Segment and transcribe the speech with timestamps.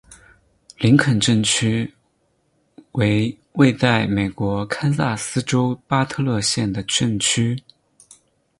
[0.79, 1.93] 林肯镇区
[2.93, 7.61] 为位在美国堪萨斯州巴特勒县的镇区。